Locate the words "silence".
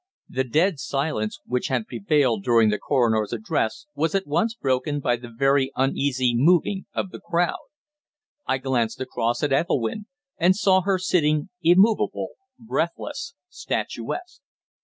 0.79-1.41